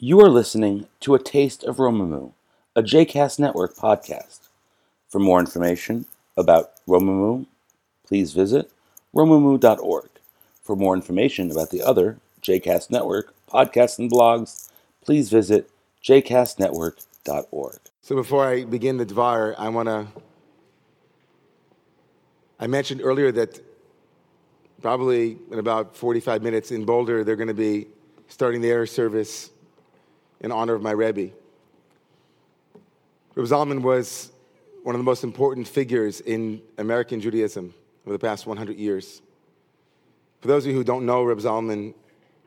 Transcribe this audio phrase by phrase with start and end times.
[0.00, 2.30] You are listening to A Taste of Romemu,
[2.76, 4.46] a JCast Network podcast.
[5.08, 6.04] For more information
[6.36, 7.46] about Romemu,
[8.06, 8.70] please visit
[9.12, 10.08] romemu.org.
[10.62, 14.70] For more information about the other JCast Network podcasts and blogs,
[15.04, 15.68] please visit
[16.04, 17.78] jcastnetwork.org.
[18.00, 20.06] So before I begin the Dvar, I want to.
[22.60, 23.60] I mentioned earlier that
[24.80, 27.88] probably in about 45 minutes in Boulder, they're going to be
[28.28, 29.50] starting the air service
[30.40, 31.30] in honor of my Rebbe.
[33.34, 34.30] Reb Zalman was
[34.82, 37.74] one of the most important figures in American Judaism
[38.04, 39.22] over the past 100 years.
[40.40, 41.94] For those of you who don't know Reb Zalman,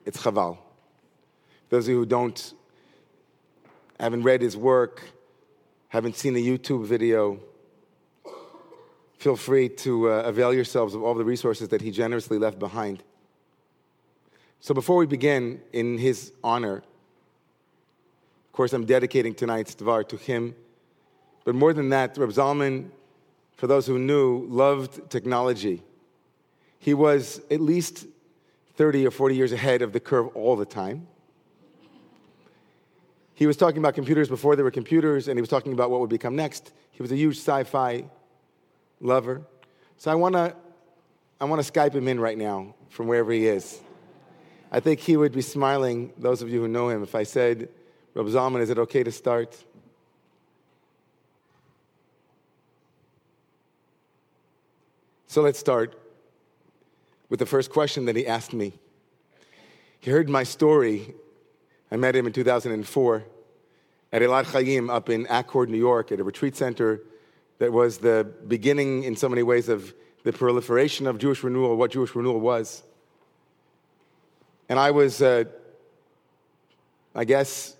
[0.05, 0.57] it's Chaval.
[0.57, 2.53] For those of you who don't,
[3.99, 5.03] haven't read his work,
[5.89, 7.39] haven't seen the YouTube video,
[9.17, 13.03] feel free to uh, avail yourselves of all the resources that he generously left behind.
[14.61, 16.83] So before we begin, in his honor,
[18.61, 20.53] course, I'm dedicating tonight's Dvar to him.
[21.45, 22.91] But more than that, Reb Zalman,
[23.55, 25.81] for those who knew, loved technology.
[26.77, 28.05] He was at least
[28.75, 31.07] 30 or 40 years ahead of the curve all the time.
[33.33, 35.99] He was talking about computers before there were computers, and he was talking about what
[35.99, 36.71] would become next.
[36.91, 38.05] He was a huge sci fi
[38.99, 39.41] lover.
[39.97, 40.55] So I want to
[41.39, 43.81] I want to Skype him in right now from wherever he is.
[44.71, 47.67] I think he would be smiling, those of you who know him, if I said,
[48.13, 49.63] Reb Zalman, is it okay to start?
[55.27, 55.95] So let's start
[57.29, 58.73] with the first question that he asked me.
[60.01, 61.13] He heard my story.
[61.89, 63.23] I met him in 2004
[64.11, 67.01] at Elat Chayyim up in Accord, New York, at a retreat center
[67.59, 69.93] that was the beginning, in so many ways, of
[70.23, 72.83] the proliferation of Jewish renewal, what Jewish renewal was.
[74.67, 75.45] And I was, uh,
[77.15, 77.77] I guess,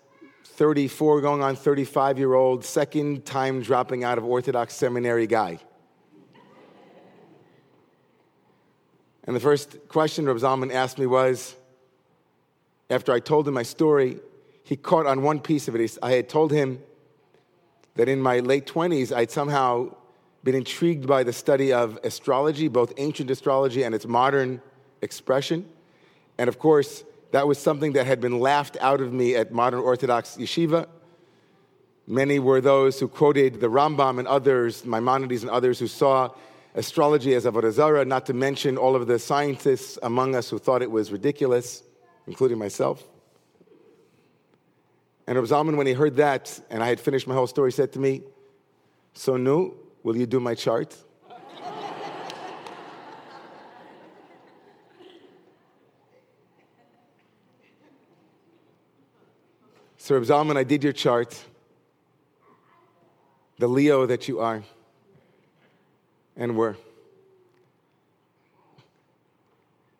[0.61, 5.57] 34 going on 35 year old, second time dropping out of Orthodox seminary guy.
[9.23, 11.55] And the first question Reb Zalman asked me was,
[12.91, 14.19] after I told him my story,
[14.61, 15.97] he caught on one piece of it.
[16.03, 16.79] I had told him
[17.95, 19.95] that in my late 20s, I'd somehow
[20.43, 24.61] been intrigued by the study of astrology, both ancient astrology and its modern
[25.01, 25.67] expression.
[26.37, 29.79] And of course, that was something that had been laughed out of me at modern
[29.79, 30.87] Orthodox yeshiva.
[32.07, 36.31] Many were those who quoted the Rambam and others, Maimonides and others, who saw
[36.75, 40.81] astrology as avodah zarah, not to mention all of the scientists among us who thought
[40.81, 41.83] it was ridiculous,
[42.27, 43.03] including myself.
[45.27, 47.93] And Reb Zalman, when he heard that, and I had finished my whole story, said
[47.93, 48.23] to me,
[49.13, 50.95] So, Nu, will you do my chart?
[60.03, 61.39] So, Reb Zalman, I did your chart,
[63.59, 64.63] the Leo that you are
[66.35, 66.75] and were.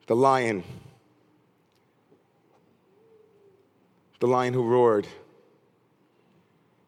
[0.07, 0.63] The lion,
[4.19, 5.07] the lion who roared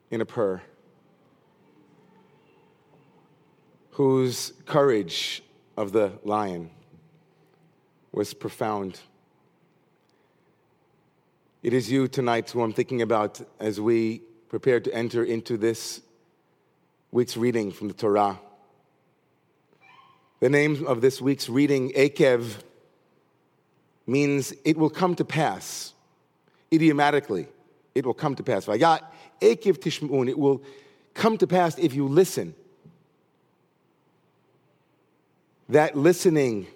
[0.10, 0.64] in a purr,
[3.92, 5.44] whose courage
[5.78, 6.72] of the lion
[8.12, 9.00] was profound.
[11.64, 16.02] It is you tonight who I'm thinking about as we prepare to enter into this
[17.14, 18.38] week's reading from the Torah.
[20.42, 22.56] The name of this week's reading, Akev,
[24.06, 25.94] means it will come to pass.
[26.74, 27.48] Idiomatically,
[27.96, 28.66] it will come to pass.
[28.66, 29.08] Akev
[29.42, 30.62] tishmun, it will
[31.14, 32.56] come to pass if you listen.
[35.70, 36.68] That listening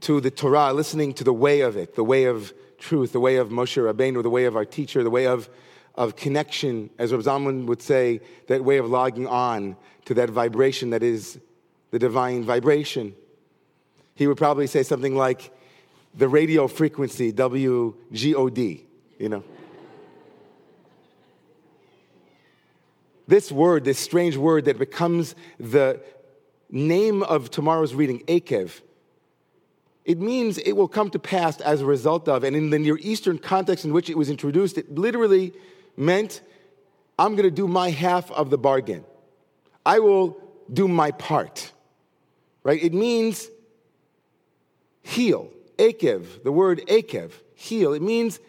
[0.00, 3.36] to the Torah, listening to the way of it, the way of truth, the way
[3.36, 5.48] of Moshe Rabbeinu, the way of our teacher, the way of,
[5.94, 10.90] of connection, as Reb Zalman would say, that way of logging on to that vibration
[10.90, 11.38] that is
[11.90, 13.14] the divine vibration.
[14.14, 15.50] He would probably say something like
[16.14, 18.82] the radio frequency, WGOD,
[19.18, 19.42] you know.
[23.26, 26.00] this word, this strange word that becomes the
[26.70, 28.82] name of tomorrow's reading, Akev,
[30.04, 32.98] it means it will come to pass as a result of, and in the Near
[33.00, 35.52] Eastern context in which it was introduced, it literally
[35.96, 36.42] meant
[37.18, 39.04] I'm going to do my half of the bargain.
[39.86, 40.36] I will
[40.72, 41.72] do my part
[42.64, 42.82] right?
[42.82, 43.48] It means
[45.02, 47.92] heel, akev, the word akev, heel.
[47.92, 48.40] It means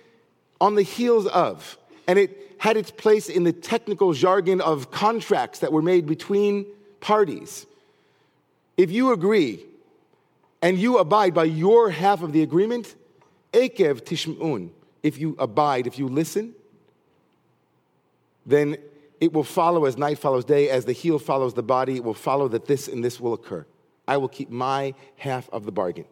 [0.59, 1.77] on the heels of.
[2.07, 6.65] And it had its place in the technical jargon of contracts that were made between
[7.01, 7.67] parties.
[8.77, 9.63] If you agree
[10.65, 12.95] and you abide by your half of the agreement,
[13.53, 14.71] akev tishmun,
[15.03, 16.55] if you abide, if you listen,
[18.47, 18.75] then
[19.21, 22.15] it will follow as night follows day, as the heel follows the body, it will
[22.15, 23.63] follow that this and this will occur.
[24.07, 26.05] I will keep my half of the bargain.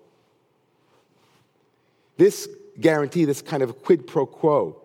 [2.17, 2.47] This
[2.79, 4.79] guarantee, this kind of quid pro quo,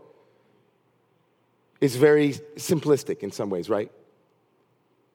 [1.82, 3.92] is very simplistic in some ways, right?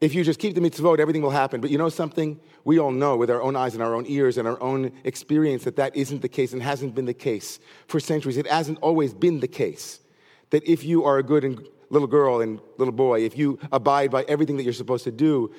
[0.03, 1.61] If you just keep the mitzvot, everything will happen.
[1.61, 2.37] But you know something?
[2.65, 5.63] We all know with our own eyes and our own ears and our own experience
[5.63, 7.57] that that isn't the case and hasn't been the case
[7.87, 8.35] for centuries.
[8.35, 10.01] It hasn't always been the case
[10.49, 14.25] that if you are a good little girl and little boy, if you abide by
[14.27, 15.53] everything that you're supposed to do,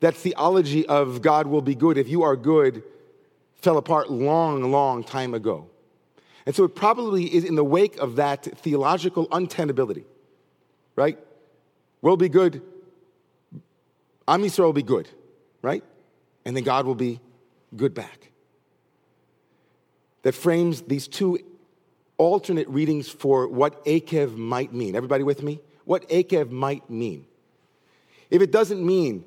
[0.00, 2.82] that theology of God will be good if you are good
[3.54, 5.70] fell apart long, long time ago.
[6.44, 10.04] And so it probably is in the wake of that theological untenability,
[10.96, 11.18] right?
[12.02, 12.60] We'll be good.
[14.28, 15.08] Am Yisrael will be good,
[15.62, 15.82] right?
[16.44, 17.20] And then God will be
[17.74, 18.30] good back.
[20.22, 21.38] That frames these two
[22.18, 24.94] alternate readings for what Akev might mean.
[24.94, 25.60] Everybody with me?
[25.84, 27.26] What Akev might mean.
[28.30, 29.24] If it doesn't mean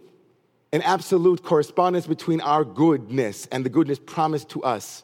[0.73, 5.03] an absolute correspondence between our goodness and the goodness promised to us.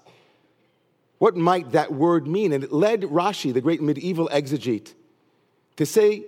[1.18, 2.54] What might that word mean?
[2.54, 4.94] And it led Rashi, the great medieval exegete,
[5.76, 6.26] to say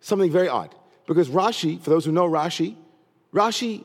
[0.00, 0.74] something very odd.
[1.06, 2.76] Because Rashi, for those who know Rashi,
[3.34, 3.84] Rashi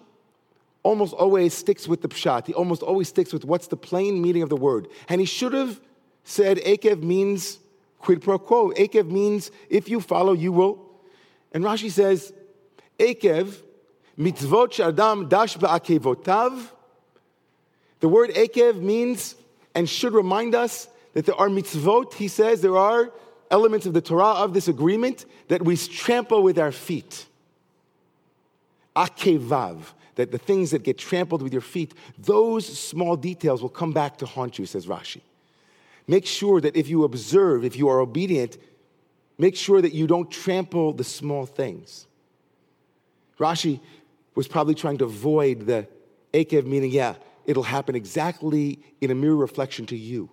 [0.84, 2.48] almost always sticks with the pshat.
[2.48, 4.88] He almost always sticks with what's the plain meaning of the word.
[5.10, 5.81] And he should have
[6.24, 7.60] said Akev means
[8.00, 8.72] quid pro quo.
[8.72, 10.86] Akev means if you follow, you will.
[11.51, 12.31] And Rashi says,
[13.00, 13.62] Akev
[14.18, 16.69] mitzvot sh'adam dash ba'akevotav.
[18.01, 19.36] The word akev means
[19.75, 23.12] and should remind us that there are mitzvot, he says, there are
[23.51, 27.25] elements of the Torah of this agreement that we trample with our feet.
[29.00, 33.94] Akevav, that the things that get trampled with your feet, those small details will come
[33.94, 35.22] back to haunt you, says Rashi.
[36.07, 38.57] Make sure that if you observe, if you are obedient,
[39.38, 42.07] make sure that you don't trample the small things.
[43.40, 43.80] Rashi
[44.36, 45.88] was probably trying to avoid the
[46.34, 47.16] Akev, meaning, yeah,
[47.46, 50.30] it'll happen exactly in a mirror reflection to you.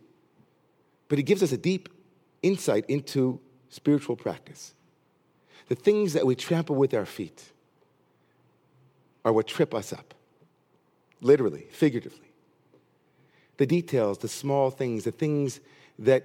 [1.09, 1.89] But he gives us a deep
[2.43, 4.75] insight into spiritual practice.
[5.69, 7.53] The things that we trample with our feet
[9.27, 10.15] are what trip us up,
[11.21, 12.31] literally, figuratively.
[13.57, 15.59] The details, the small things, the things
[15.99, 16.25] that,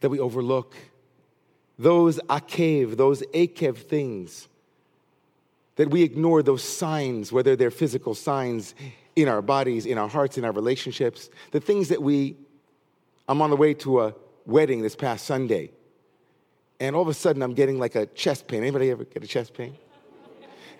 [0.00, 0.74] that we overlook,
[1.78, 4.48] those akev, those akev things
[5.76, 8.74] that we ignore those signs, whether they're physical signs
[9.14, 12.36] in our bodies, in our hearts, in our relationships, the things that we,
[13.28, 14.14] I'm on the way to a
[14.46, 15.72] wedding this past Sunday,
[16.80, 18.62] and all of a sudden I'm getting like a chest pain.
[18.62, 19.76] Anybody ever get a chest pain?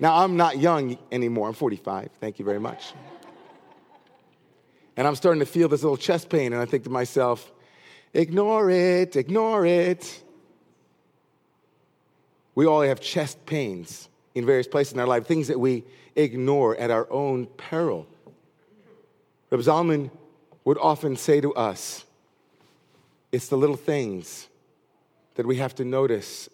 [0.01, 2.93] Now I'm not young anymore, I'm 45, thank you very much.
[4.97, 7.53] And I'm starting to feel this little chest pain, and I think to myself,
[8.15, 10.23] ignore it, ignore it.
[12.55, 15.85] We all have chest pains in various places in our life, things that we
[16.17, 18.07] ignore at our own peril.
[19.51, 20.11] Reb Zalman
[20.65, 22.05] would often say to us,
[23.31, 24.49] it's the little things
[25.35, 26.49] that we have to notice,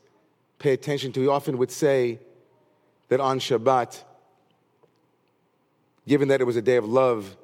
[0.59, 1.21] pay attention to.
[1.21, 2.19] He often would say
[3.09, 4.03] that on Shabbat,
[6.07, 7.37] given that it was a day of love,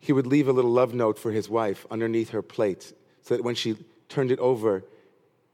[0.00, 2.92] he would leave a little love note for his wife underneath her plate
[3.22, 3.76] so that when she
[4.08, 4.84] turned it over,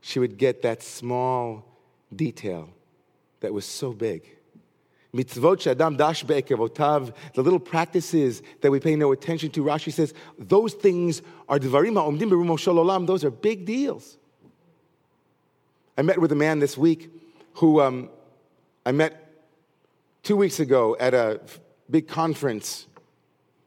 [0.01, 1.65] she would get that small
[2.15, 2.69] detail
[3.41, 4.31] that was so big.
[5.15, 9.63] Mitzvot shadam dash be'ekevotav, the little practices that we pay no attention to.
[9.63, 13.07] Rashi says those things are dvarim ha'omdim.
[13.07, 14.19] Those are big deals.
[15.97, 17.11] I met with a man this week
[17.55, 18.11] who um,
[18.87, 19.33] I met
[20.23, 21.41] two weeks ago at a
[21.91, 22.87] big conference,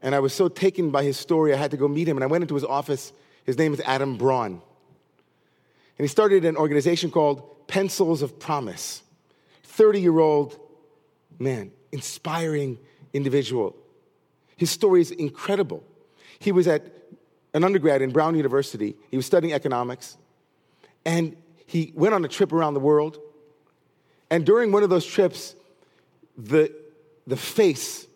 [0.02, 2.18] and I was so taken by his story, I had to go meet him.
[2.18, 3.14] And I went into his office.
[3.46, 4.52] His name is Adam Braun.
[4.52, 9.02] And he started an organization called Pencils of Promise.
[9.64, 10.60] 30 year old
[11.40, 12.78] man, inspiring
[13.14, 13.76] individual.
[14.56, 15.84] His story is incredible.
[16.40, 16.84] He was at
[17.54, 20.18] an undergrad in Brown University, he was studying economics,
[21.06, 23.20] and he went on a trip around the world.
[24.30, 25.56] And during one of those trips,
[26.38, 26.74] the,
[27.26, 28.08] the face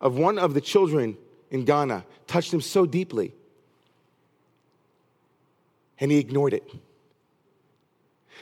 [0.00, 1.16] of one of the children
[1.50, 3.32] in Ghana touched him so deeply,
[6.00, 6.70] and he ignored it.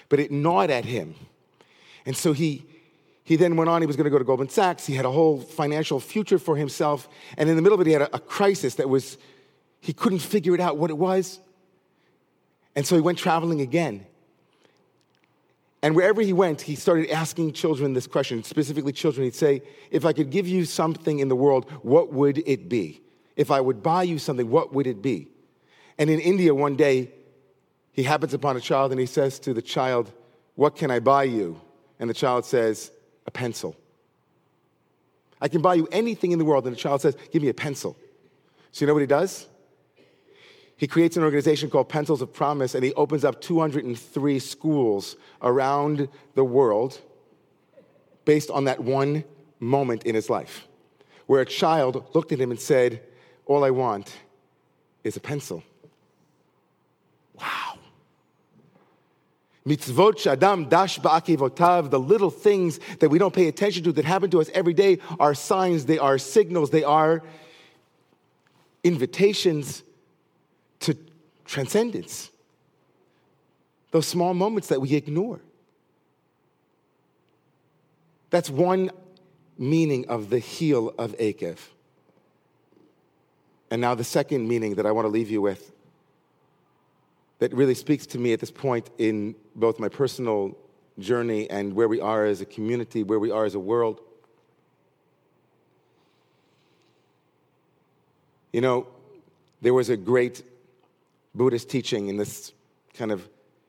[0.09, 1.15] But it gnawed at him
[2.07, 2.65] and so he,
[3.25, 4.87] he then went on, he was going to go to Goldman Sachs.
[4.87, 7.09] He had a whole financial future for himself.
[7.37, 9.19] And in the middle of it, he had a, a crisis that was,
[9.81, 11.41] he couldn't figure it out what it was.
[12.77, 14.07] And so he went traveling again.
[15.83, 19.25] And wherever he went, he started asking children this question, specifically children.
[19.25, 23.03] He'd say, If I could give you something in the world, what would it be?
[23.37, 25.29] If I would buy you something, what would it be?
[25.99, 27.13] And in India, one day,
[27.93, 30.13] he happens upon a child and he says to the child,
[30.55, 31.61] What can I buy you?
[31.99, 32.91] And the child says,
[33.27, 33.77] A pencil.
[35.41, 36.67] I can buy you anything in the world.
[36.67, 37.97] And the child says, Give me a pencil.
[38.73, 39.47] So you know what he does?
[40.77, 46.09] He creates an organization called Pencils of Promise, and he opens up 203 schools around
[46.35, 47.01] the world
[48.27, 49.25] based on that one
[49.59, 50.69] moment in his life,
[51.27, 53.01] where a child looked at him and said,
[53.47, 54.15] All I want
[55.03, 55.63] is a pencil.
[57.35, 57.79] Wow.
[59.67, 64.31] Mitzvot shadam dash ba'akevotav, the little things that we don't pay attention to that happen
[64.31, 67.23] to us every day are signs, they are signals, they are
[68.85, 69.83] invitations
[71.47, 72.31] transcendence.
[73.91, 75.41] Those small moments that we ignore.
[78.31, 78.91] That's one
[79.59, 81.59] meaning of the heel of Akev.
[83.71, 85.73] And now the second meaning that I want to leave you with
[87.39, 90.57] that really speaks to me at this point in both my personal
[90.99, 94.01] journey and where we are as a community, where we are as a world.
[98.53, 98.87] You know,
[99.61, 100.43] there was a great
[101.37, 102.53] Buddhist teaching in this
[102.95, 103.29] kind of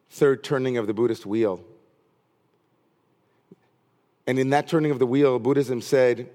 [0.10, 1.64] third turning of the Buddhist wheel.
[4.26, 6.30] And in that turning of the wheel, Buddhism said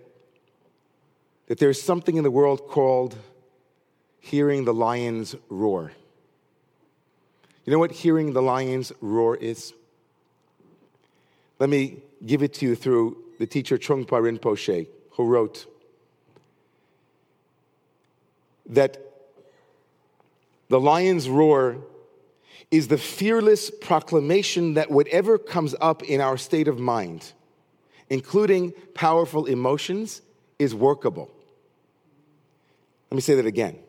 [1.46, 3.16] that there's something in the world called
[4.20, 5.92] hearing the lion's roar.
[7.64, 9.72] You know what hearing the lion's roar is?
[11.58, 15.66] Let me give it to you through the teacher Trungpa Rinpoche, who wrote
[18.66, 19.11] that
[20.72, 21.76] the lion's roar
[22.70, 27.34] is the fearless proclamation that whatever comes up in our state of mind,
[28.08, 30.22] including powerful emotions,
[30.58, 31.30] is workable.
[33.10, 33.80] Let me say that again.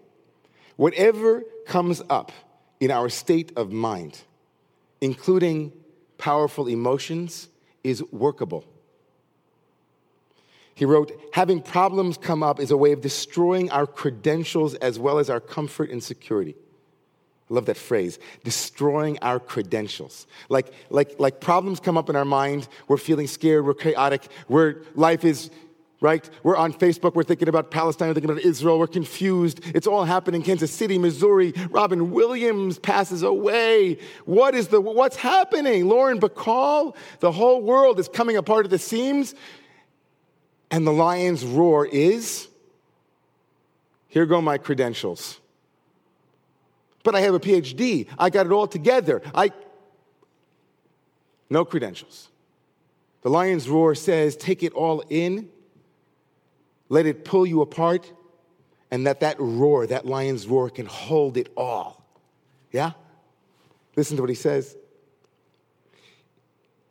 [0.75, 2.33] Whatever comes up
[2.81, 4.19] in our state of mind,
[4.99, 5.71] including
[6.17, 7.47] powerful emotions,
[7.85, 8.65] is workable.
[10.75, 15.17] He wrote, having problems come up is a way of destroying our credentials as well
[15.17, 16.57] as our comfort and security.
[17.49, 20.27] I love that phrase, destroying our credentials.
[20.49, 24.77] Like, like, like problems come up in our mind, we're feeling scared, we're chaotic, where
[24.95, 25.49] life is
[26.03, 26.29] right?
[26.43, 29.61] We're on Facebook, we're thinking about Palestine, we're thinking about Israel, we're confused.
[29.73, 31.53] It's all happening in Kansas City, Missouri.
[31.69, 33.99] Robin Williams passes away.
[34.25, 35.87] What is the what's happening?
[35.87, 39.33] Lauren Bacall, the whole world is coming apart at the seams.
[40.69, 42.49] And the lion's roar is
[44.09, 45.39] here go my credentials.
[47.03, 48.07] But I have a PhD.
[48.17, 49.21] I got it all together.
[49.35, 49.51] I
[51.49, 52.29] no credentials.
[53.21, 55.49] The lion's roar says, take it all in
[56.93, 58.11] let it pull you apart,
[58.91, 62.05] and that that roar, that lion's roar, can hold it all.
[62.71, 62.91] Yeah?
[63.95, 64.77] Listen to what he says.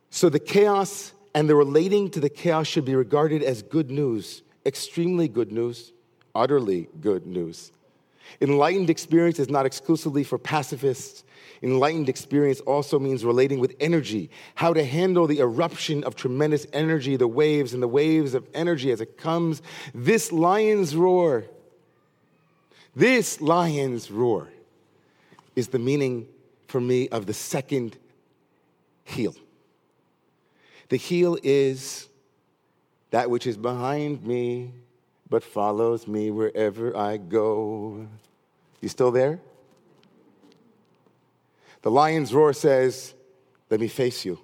[0.09, 4.43] So the chaos and the relating to the chaos should be regarded as good news,
[4.65, 5.93] extremely good news,
[6.35, 7.71] utterly good news.
[8.41, 11.23] Enlightened experience is not exclusively for pacifists
[11.63, 17.15] Enlightened experience also means relating with energy, how to handle the eruption of tremendous energy,
[17.15, 19.61] the waves and the waves of energy as it comes.
[19.95, 21.45] This lion's roar,
[22.97, 24.49] this lion's roar
[25.55, 26.27] is the meaning
[26.67, 27.97] for me of the second
[29.05, 29.33] heel.
[30.89, 32.09] The heel is
[33.11, 34.73] that which is behind me,
[35.29, 38.07] but follows me wherever I go.
[38.81, 39.39] You still there?
[41.81, 43.13] The lion's roar says,
[43.69, 44.39] Let me face you.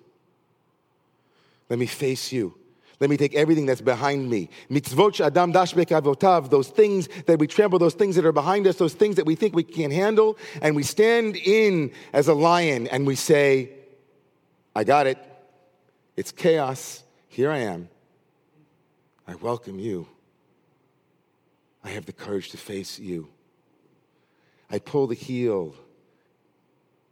[1.69, 2.55] Let me face you.
[2.99, 4.49] Let me take everything that's behind me.
[4.69, 8.75] Mitzvot adam dashbek avotav, those things that we trample, those things that are behind us,
[8.75, 12.87] those things that we think we can't handle, and we stand in as a lion
[12.87, 13.71] and we say,
[14.75, 15.17] I got it.
[16.17, 17.03] It's chaos.
[17.29, 17.87] Here I am.
[19.25, 20.07] I welcome you.
[21.83, 23.29] I have the courage to face you.
[24.69, 25.75] I pull the heel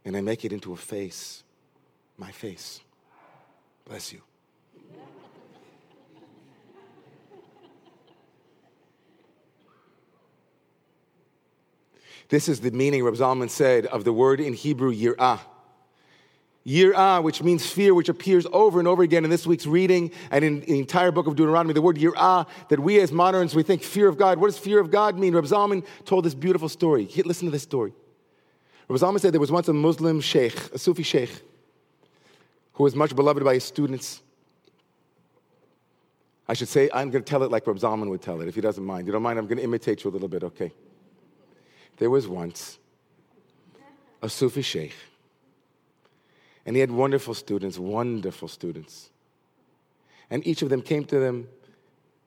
[0.04, 1.42] and I make it into a face,
[2.16, 2.80] my face.
[3.84, 4.22] Bless you.
[12.28, 15.40] This is the meaning, Reb Zalman said, of the word in Hebrew, yir'ah.
[16.66, 20.44] Yir'ah, which means fear, which appears over and over again in this week's reading and
[20.44, 21.72] in the entire book of Deuteronomy.
[21.72, 24.38] The word yir'ah, that we as moderns, we think fear of God.
[24.38, 25.34] What does fear of God mean?
[25.34, 27.08] Reb Zalman told this beautiful story.
[27.24, 27.94] Listen to this story.
[28.88, 31.42] Rabbi Zalman said there was once a Muslim sheikh, a Sufi sheikh,
[32.72, 34.22] who was much beloved by his students.
[36.48, 38.54] I should say, I'm going to tell it like Rabbi Zalman would tell it, if
[38.54, 39.06] he doesn't mind.
[39.06, 39.38] You don't mind?
[39.38, 40.72] I'm going to imitate you a little bit, okay?
[41.98, 42.78] There was once
[44.22, 44.94] a Sufi sheikh,
[46.68, 49.08] And he had wonderful students, wonderful students.
[50.28, 51.48] And each of them came to them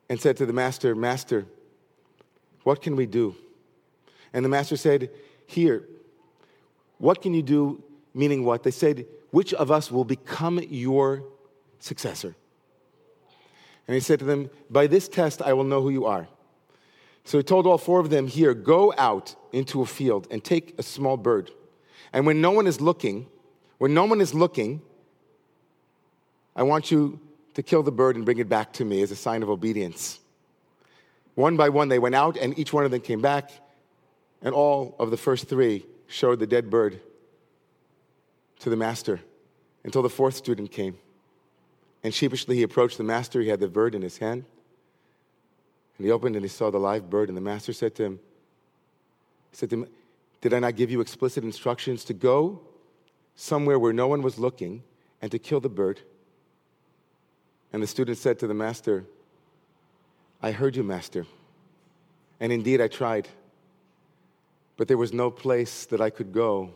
[0.10, 1.46] and said to the master, Master,
[2.64, 3.36] what can we do?
[4.34, 5.12] And the master said,
[5.46, 5.88] Here,
[6.98, 7.84] what can you do?
[8.16, 8.64] Meaning what?
[8.64, 11.24] They said, Which of us will become your
[11.78, 12.36] successor?
[13.88, 16.28] And he said to them, By this test I will know who you are.
[17.26, 20.74] So he told all four of them, Here, go out into a field and take
[20.80, 21.52] a small bird.
[22.12, 23.28] And when no one is looking,
[23.82, 24.80] when no one is looking,
[26.56, 27.20] I want you
[27.56, 30.20] to kill the bird and bring it back to me as a sign of obedience.
[31.34, 33.50] One by one, they went out, and each one of them came back,
[34.44, 37.02] and all of the first three showed the dead bird
[38.60, 39.20] to the master
[39.84, 40.96] until the fourth student came.
[42.04, 43.42] And sheepishly, he approached the master.
[43.42, 44.46] He had the bird in his hand.
[45.98, 47.30] And he opened and he saw the live bird.
[47.30, 48.20] And the master said to him,
[49.54, 49.88] said to him,
[50.40, 52.62] Did I not give you explicit instructions to go
[53.36, 54.84] somewhere where no one was looking
[55.22, 56.02] and to kill the bird?
[57.74, 59.06] And the student said to the master,
[60.42, 61.26] I heard you, master.
[62.40, 63.28] And indeed, I tried.
[64.78, 66.74] But there was no place that I could go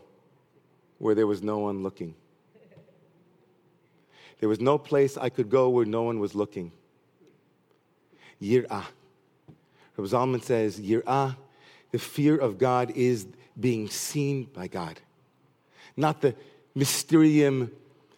[1.00, 2.16] where there was no one looking.
[4.40, 6.72] There was no place I could go where no one was looking.
[8.42, 8.86] Yir'ah.
[9.98, 11.36] Rabbi Zalman says, Yir'ah,
[11.92, 13.28] the fear of God is
[13.60, 15.00] being seen by God.
[15.98, 16.36] Not the
[16.74, 17.72] mysterium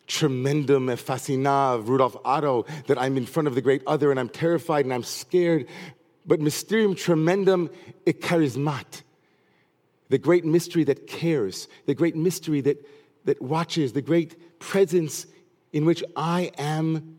[0.07, 4.29] tremendum fascina of Rudolf Otto that I'm in front of the great other and I'm
[4.29, 5.67] terrified and I'm scared.
[6.25, 7.69] But mysterium tremendum
[8.05, 9.03] e charismat,
[10.10, 12.86] the great mystery that cares, the great mystery that,
[13.25, 15.27] that watches, the great presence
[15.74, 17.17] in which I am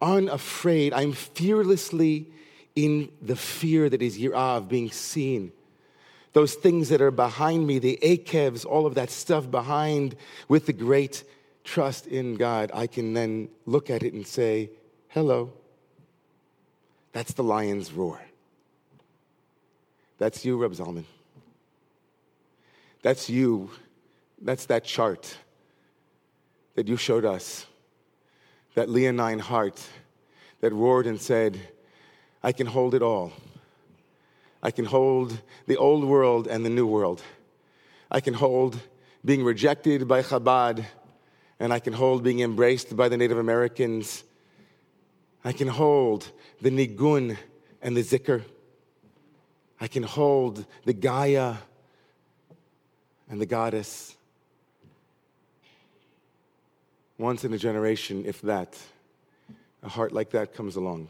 [0.00, 0.92] unafraid.
[0.92, 2.28] I'm fearlessly
[2.76, 5.52] in the fear that is yirah of being seen.
[6.32, 10.14] Those things that are behind me, the akevs, all of that stuff behind
[10.48, 11.24] with the great
[11.64, 14.70] trust in God, I can then look at it and say,
[15.08, 15.52] hello.
[17.12, 18.20] That's the lion's roar.
[20.18, 21.04] That's you, Reb Zalman.
[23.02, 23.70] That's you.
[24.40, 25.36] That's that chart
[26.74, 27.66] that you showed us,
[28.74, 29.84] that leonine heart
[30.60, 31.58] that roared and said,
[32.42, 33.32] I can hold it all.
[34.62, 37.22] I can hold the old world and the new world.
[38.10, 38.80] I can hold
[39.24, 40.84] being rejected by Chabad,
[41.60, 44.24] and I can hold being embraced by the Native Americans.
[45.44, 47.36] I can hold the Nigun
[47.82, 48.42] and the Zikr.
[49.80, 51.56] I can hold the Gaia
[53.30, 54.16] and the goddess.
[57.18, 58.76] Once in a generation, if that,
[59.82, 61.08] a heart like that comes along.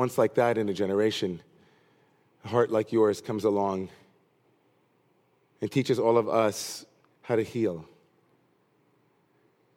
[0.00, 1.42] Once like that in a generation,
[2.46, 3.90] a heart like yours comes along
[5.60, 6.86] and teaches all of us
[7.20, 7.84] how to heal,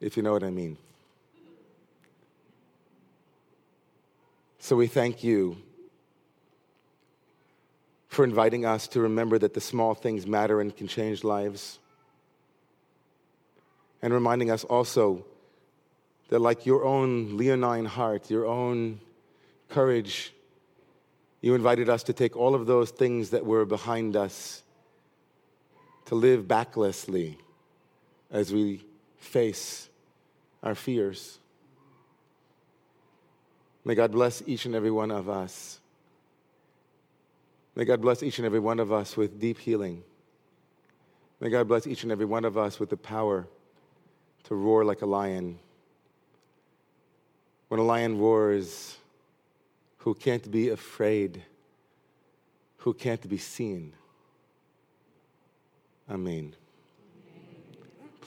[0.00, 0.78] if you know what I mean.
[4.60, 5.58] So we thank you
[8.08, 11.78] for inviting us to remember that the small things matter and can change lives
[14.00, 15.26] and reminding us also
[16.30, 19.00] that, like your own leonine heart, your own
[19.74, 20.32] courage,
[21.40, 24.62] you invited us to take all of those things that were behind us
[26.04, 27.36] to live backlessly
[28.30, 28.84] as we
[29.18, 29.88] face
[30.62, 31.38] our fears.
[33.84, 35.80] May God bless each and every one of us.
[37.74, 40.04] May God bless each and every one of us with deep healing.
[41.40, 43.48] May God bless each and every one of us with the power
[44.44, 45.58] to roar like a lion.
[47.66, 48.98] When a lion roars,
[50.04, 51.42] who can't be afraid,
[52.76, 53.94] who can't be seen.
[56.10, 56.54] Amen.